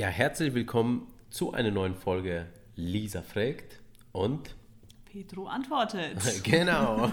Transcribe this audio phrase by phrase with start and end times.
[0.00, 4.56] Ja, herzlich willkommen zu einer neuen Folge Lisa fragt und
[5.04, 6.16] Petro antwortet.
[6.42, 7.12] genau.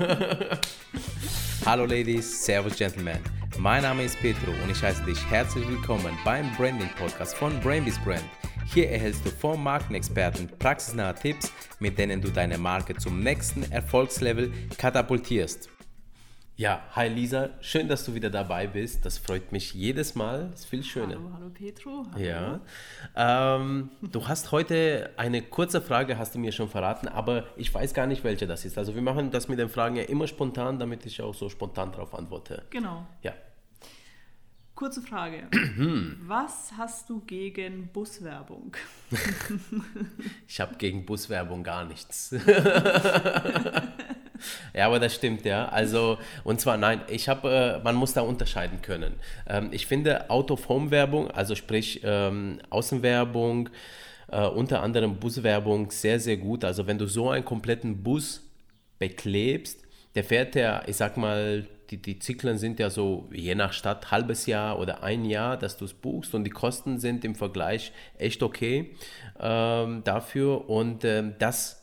[1.65, 3.19] Hallo Ladies, Servus Gentlemen.
[3.57, 7.99] Mein Name ist Petro und ich heiße dich herzlich willkommen beim Branding Podcast von Brainbees
[8.05, 8.23] Brand.
[8.73, 11.51] Hier erhältst du vom Markenexperten praxisnahe Tipps,
[11.81, 15.67] mit denen du deine Marke zum nächsten Erfolgslevel katapultierst.
[16.59, 19.05] Ja, hi Lisa, schön, dass du wieder dabei bist.
[19.05, 20.49] Das freut mich jedes Mal.
[20.55, 21.13] Ist viel schöner.
[21.13, 22.03] Hallo, hallo Petro.
[22.11, 22.25] Hallo.
[22.25, 22.59] Ja.
[23.15, 27.93] Ähm, du hast heute eine kurze Frage, hast du mir schon verraten, aber ich weiß
[27.93, 28.75] gar nicht, welche das ist.
[28.79, 31.91] Also wir machen das mit den Fragen ja immer spontan, damit ich auch so spontan
[31.91, 32.63] darauf antworte.
[32.71, 33.05] Genau.
[33.21, 33.33] Ja.
[34.73, 35.43] Kurze Frage.
[36.25, 38.75] Was hast du gegen Buswerbung?
[40.47, 42.33] Ich habe gegen Buswerbung gar nichts.
[44.77, 45.67] ja, aber das stimmt, ja.
[45.69, 49.13] Also, und zwar, nein, ich habe, äh, man muss da unterscheiden können.
[49.47, 53.69] Ähm, ich finde Out-of-Home-Werbung, also sprich ähm, Außenwerbung,
[54.31, 56.63] äh, unter anderem Buswerbung, sehr, sehr gut.
[56.63, 58.43] Also, wenn du so einen kompletten Bus
[58.99, 63.73] beklebst, der fährt ja, ich sag mal, die, die Zyklen sind ja so je nach
[63.73, 67.35] Stadt halbes Jahr oder ein Jahr, dass du es buchst und die Kosten sind im
[67.35, 68.91] Vergleich echt okay
[69.39, 71.76] ähm, dafür und ähm, das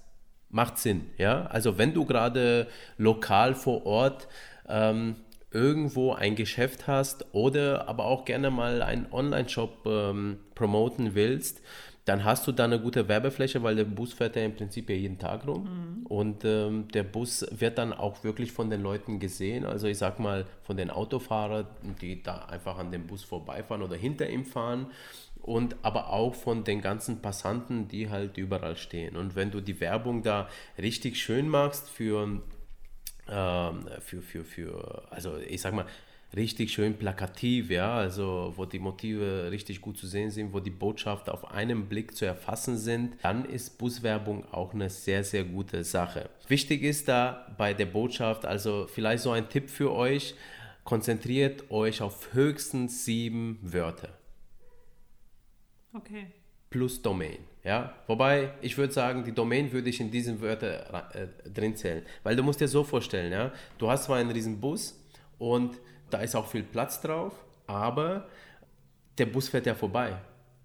[0.54, 1.10] macht Sinn.
[1.18, 1.46] Ja?
[1.46, 4.28] Also wenn du gerade lokal vor Ort
[4.68, 5.16] ähm,
[5.50, 11.60] irgendwo ein Geschäft hast oder aber auch gerne mal einen Online-Shop ähm, promoten willst,
[12.04, 14.96] dann hast du da eine gute Werbefläche, weil der Bus fährt ja im Prinzip ja
[14.96, 15.64] jeden Tag rum.
[15.64, 16.06] Mhm.
[16.06, 19.64] Und ähm, der Bus wird dann auch wirklich von den Leuten gesehen.
[19.64, 21.66] Also ich sag mal von den Autofahrern,
[22.00, 24.88] die da einfach an dem Bus vorbeifahren oder hinter ihm fahren.
[25.44, 29.14] Und aber auch von den ganzen Passanten, die halt überall stehen.
[29.14, 32.40] Und wenn du die Werbung da richtig schön machst für,
[33.28, 35.84] ähm, für, für, für, also ich sag mal,
[36.34, 40.70] richtig schön plakativ, ja, also wo die Motive richtig gut zu sehen sind, wo die
[40.70, 45.84] Botschaft auf einen Blick zu erfassen sind, dann ist Buswerbung auch eine sehr, sehr gute
[45.84, 46.30] Sache.
[46.48, 50.34] Wichtig ist da bei der Botschaft, also vielleicht so ein Tipp für euch,
[50.84, 54.08] konzentriert euch auf höchstens sieben Wörter.
[55.94, 56.26] Okay.
[56.70, 57.38] Plus Domain.
[57.62, 62.04] Ja, wobei ich würde sagen, die Domain würde ich in diesen Wörtern äh, drin zählen,
[62.22, 65.00] weil du musst dir so vorstellen, ja, du hast zwar einen riesen Bus
[65.38, 65.78] und
[66.10, 67.32] da ist auch viel Platz drauf,
[67.66, 68.28] aber
[69.16, 70.16] der Bus fährt ja vorbei.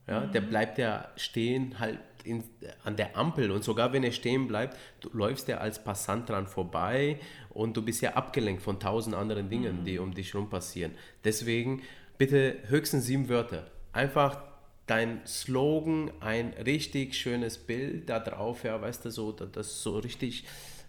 [0.08, 0.32] Ja, mhm.
[0.32, 2.44] Der bleibt ja stehen halt in,
[2.84, 6.48] an der Ampel und sogar wenn er stehen bleibt, du läufst ja als Passant dran
[6.48, 7.20] vorbei
[7.50, 9.86] und du bist ja abgelenkt von tausend anderen Dingen, mhm.
[9.86, 10.92] die um dich herum passieren.
[11.24, 11.82] Deswegen
[12.18, 13.68] bitte höchstens sieben Wörter.
[13.94, 14.49] Einfach
[14.90, 20.46] dein Slogan, ein richtig schönes Bild da drauf, ja, weißt du, so, das so richtig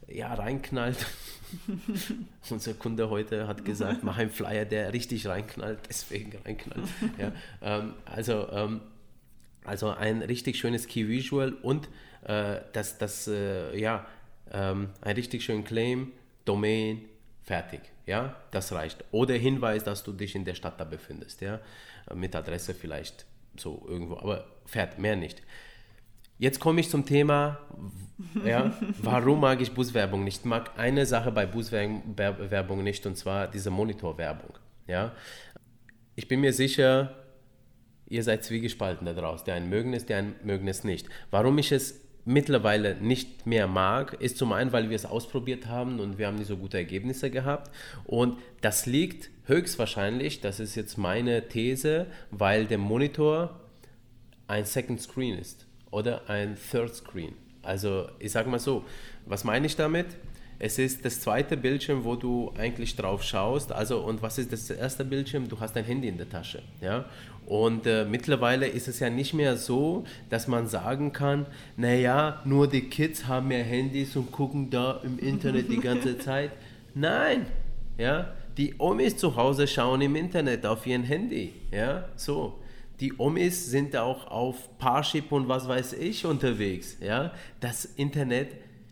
[0.09, 1.07] ja, reinknallt.
[2.51, 6.89] Unser Kunde heute hat gesagt, mach einen Flyer, der richtig reinknallt, deswegen reinknallt.
[7.19, 8.81] Ja, ähm, also, ähm,
[9.65, 11.89] also ein richtig schönes Key Visual und
[12.25, 14.07] äh, das, das äh, ja,
[14.51, 16.13] ähm, ein richtig schönen Claim,
[16.45, 17.05] Domain,
[17.43, 17.81] fertig.
[18.07, 19.05] Ja, das reicht.
[19.13, 21.43] Oder Hinweis, dass du dich in der Stadt da befindest.
[21.43, 21.61] Ja,
[22.15, 23.27] mit Adresse vielleicht
[23.61, 25.43] so irgendwo, aber fährt mehr nicht.
[26.39, 27.59] Jetzt komme ich zum Thema,
[28.47, 28.73] ja,
[29.03, 30.41] warum mag ich Buswerbung nicht?
[30.41, 34.55] Ich mag eine Sache bei Buswerbung nicht und zwar diese Monitorwerbung.
[34.87, 35.13] Ja?
[36.17, 37.15] Ich bin mir sicher,
[38.07, 39.45] ihr seid zwiegespalten da draußen.
[39.45, 41.09] Der einen mögen es, der einen mögen es nicht.
[41.31, 46.01] Warum ich es mittlerweile nicht mehr mag, ist zum einen, weil wir es ausprobiert haben
[46.01, 47.71] und wir haben nicht so gute Ergebnisse gehabt.
[48.05, 53.61] Und das liegt höchstwahrscheinlich, das ist jetzt meine These, weil der Monitor
[54.47, 57.35] ein Second Screen ist oder ein Third Screen.
[57.63, 58.85] Also ich sage mal so,
[59.27, 60.07] was meine ich damit?
[60.61, 63.73] Es ist das zweite Bildschirm, wo du eigentlich drauf schaust.
[63.73, 65.49] Also und was ist das erste Bildschirm?
[65.49, 67.07] Du hast dein Handy in der Tasche, ja.
[67.47, 72.69] Und äh, mittlerweile ist es ja nicht mehr so, dass man sagen kann, naja, nur
[72.69, 76.53] die Kids haben mehr Handys und gucken da im Internet die ganze Zeit.
[76.95, 77.47] Nein,
[77.99, 82.61] ja, die Omis zu Hause schauen im Internet auf ihren Handy, ja, so
[83.01, 86.99] die Omis sind auch auf Parship und was weiß ich unterwegs.
[87.01, 87.33] Ja?
[87.59, 88.49] Das Internet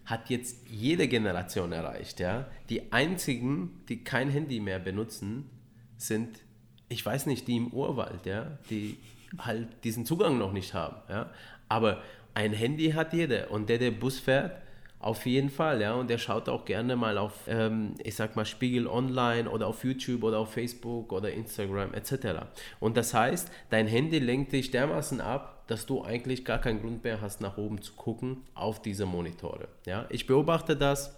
[0.08, 2.19] hat jetzt jede Generation erreicht.
[2.19, 2.46] Ja?
[2.70, 5.50] Die einzigen, die kein Handy mehr benutzen,
[5.99, 6.40] sind,
[6.88, 8.58] ich weiß nicht, die im Urwald, ja?
[8.70, 8.96] die
[9.38, 10.96] halt diesen Zugang noch nicht haben.
[11.10, 11.31] Ja?
[11.69, 12.02] Aber
[12.32, 14.62] ein Handy hat jeder und der, der Bus fährt,
[15.00, 15.94] auf jeden Fall, ja.
[15.94, 19.84] Und er schaut auch gerne mal auf, ähm, ich sag mal, Spiegel Online oder auf
[19.84, 22.46] YouTube oder auf Facebook oder Instagram etc.
[22.80, 27.04] Und das heißt, dein Handy lenkt dich dermaßen ab, dass du eigentlich gar keinen Grund
[27.04, 29.68] mehr hast, nach oben zu gucken auf diese Monitore.
[29.86, 30.06] Ja.
[30.08, 31.14] Ich beobachte das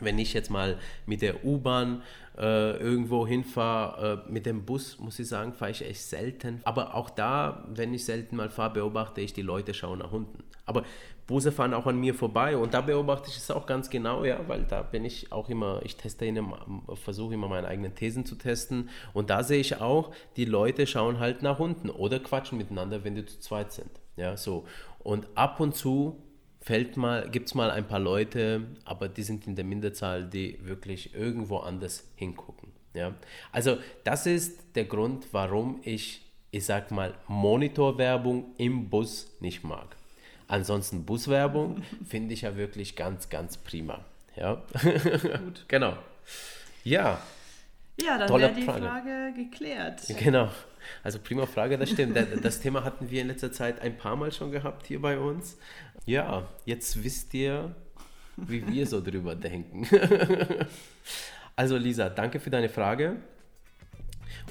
[0.00, 2.02] wenn ich jetzt mal mit der U-Bahn
[2.36, 6.60] äh, irgendwo hinfahre, äh, mit dem Bus, muss ich sagen, fahre ich echt selten.
[6.64, 10.42] Aber auch da, wenn ich selten mal fahre, beobachte ich, die Leute schauen nach unten.
[10.66, 10.84] Aber
[11.26, 14.40] Busse fahren auch an mir vorbei und da beobachte ich es auch ganz genau, ja,
[14.46, 16.64] weil da bin ich auch immer, ich teste immer,
[16.94, 21.18] versuche immer meine eigenen Thesen zu testen und da sehe ich auch, die Leute schauen
[21.18, 24.64] halt nach unten oder quatschen miteinander, wenn die zu zweit sind, ja, so.
[24.98, 26.22] Und ab und zu
[26.60, 30.58] fällt mal, gibt es mal ein paar Leute, aber die sind in der Minderzahl, die
[30.64, 32.72] wirklich irgendwo anders hingucken.
[32.94, 33.14] Ja?
[33.52, 39.94] Also das ist der Grund, warum ich, ich sag mal, Monitorwerbung im Bus nicht mag.
[40.48, 44.04] Ansonsten Buswerbung finde ich ja wirklich ganz, ganz prima.
[44.36, 44.62] Ja,
[45.44, 45.64] gut.
[45.68, 45.96] genau.
[46.82, 47.20] Ja.
[48.00, 48.86] Ja, dann wäre die Frage.
[48.86, 50.02] Frage geklärt.
[50.18, 50.50] Genau.
[51.02, 52.18] Also prima Frage, das stimmt.
[52.42, 55.56] Das Thema hatten wir in letzter Zeit ein paar Mal schon gehabt hier bei uns.
[56.04, 57.74] Ja, jetzt wisst ihr,
[58.36, 59.86] wie wir so drüber denken.
[61.56, 63.16] Also Lisa, danke für deine Frage.